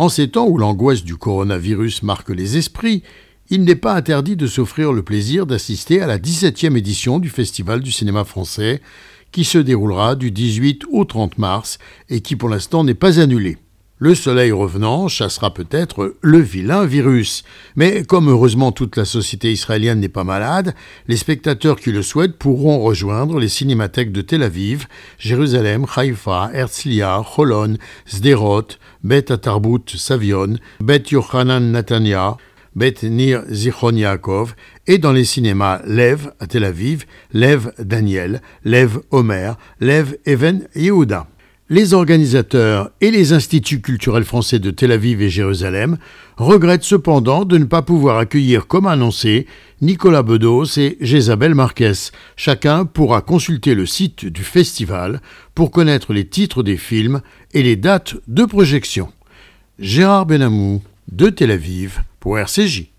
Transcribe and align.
En 0.00 0.08
ces 0.08 0.28
temps 0.28 0.48
où 0.48 0.56
l'angoisse 0.56 1.04
du 1.04 1.16
coronavirus 1.16 2.04
marque 2.04 2.30
les 2.30 2.56
esprits, 2.56 3.02
il 3.50 3.64
n'est 3.64 3.76
pas 3.76 3.92
interdit 3.92 4.34
de 4.34 4.46
s'offrir 4.46 4.94
le 4.94 5.02
plaisir 5.02 5.44
d'assister 5.44 6.00
à 6.00 6.06
la 6.06 6.18
17e 6.18 6.74
édition 6.74 7.18
du 7.18 7.28
Festival 7.28 7.80
du 7.80 7.92
cinéma 7.92 8.24
français, 8.24 8.80
qui 9.30 9.44
se 9.44 9.58
déroulera 9.58 10.14
du 10.16 10.30
18 10.30 10.84
au 10.90 11.04
30 11.04 11.36
mars 11.36 11.76
et 12.08 12.22
qui 12.22 12.34
pour 12.34 12.48
l'instant 12.48 12.82
n'est 12.82 12.94
pas 12.94 13.20
annulé. 13.20 13.58
Le 14.02 14.14
soleil 14.14 14.50
revenant 14.50 15.08
chassera 15.08 15.52
peut-être 15.52 16.16
le 16.22 16.38
vilain 16.38 16.86
virus. 16.86 17.44
Mais 17.76 18.02
comme 18.02 18.30
heureusement 18.30 18.72
toute 18.72 18.96
la 18.96 19.04
société 19.04 19.52
israélienne 19.52 20.00
n'est 20.00 20.08
pas 20.08 20.24
malade, 20.24 20.74
les 21.06 21.18
spectateurs 21.18 21.78
qui 21.78 21.92
le 21.92 22.00
souhaitent 22.00 22.38
pourront 22.38 22.78
rejoindre 22.80 23.38
les 23.38 23.50
cinémathèques 23.50 24.10
de 24.10 24.22
Tel 24.22 24.42
Aviv, 24.42 24.86
Jérusalem, 25.18 25.84
Haïfa, 25.94 26.50
Herzliya, 26.54 27.22
Holon, 27.36 27.76
Sderot, 28.06 28.68
Bet 29.04 29.30
Atarbut 29.30 29.84
Savion, 29.94 30.56
Bet 30.80 31.10
Yochanan 31.10 31.70
Natania, 31.70 32.38
Bet 32.74 33.02
Nir 33.02 33.42
Zichron 33.50 33.96
Yaakov, 33.96 34.54
et 34.86 34.96
dans 34.96 35.12
les 35.12 35.26
cinémas 35.26 35.82
Lev 35.84 36.30
à 36.40 36.46
Tel 36.46 36.64
Aviv, 36.64 37.04
Lev 37.34 37.72
Daniel, 37.78 38.40
Lev 38.64 39.00
Omer, 39.10 39.58
Lev 39.78 40.16
Even 40.24 40.68
Yehuda. 40.74 41.26
Les 41.72 41.94
organisateurs 41.94 42.90
et 43.00 43.12
les 43.12 43.32
instituts 43.32 43.80
culturels 43.80 44.24
français 44.24 44.58
de 44.58 44.72
Tel 44.72 44.90
Aviv 44.90 45.22
et 45.22 45.30
Jérusalem 45.30 45.98
regrettent 46.36 46.82
cependant 46.82 47.44
de 47.44 47.58
ne 47.58 47.64
pas 47.64 47.82
pouvoir 47.82 48.18
accueillir 48.18 48.66
comme 48.66 48.88
annoncé 48.88 49.46
Nicolas 49.80 50.24
Bedos 50.24 50.78
et 50.78 50.98
Jésabel 51.00 51.54
Marquez. 51.54 51.92
Chacun 52.34 52.86
pourra 52.86 53.20
consulter 53.20 53.76
le 53.76 53.86
site 53.86 54.26
du 54.26 54.42
festival 54.42 55.20
pour 55.54 55.70
connaître 55.70 56.12
les 56.12 56.26
titres 56.26 56.64
des 56.64 56.76
films 56.76 57.20
et 57.54 57.62
les 57.62 57.76
dates 57.76 58.16
de 58.26 58.44
projection. 58.44 59.12
Gérard 59.78 60.26
Benamou 60.26 60.82
de 61.12 61.28
Tel 61.28 61.52
Aviv 61.52 62.00
pour 62.18 62.36
RCJ. 62.36 62.90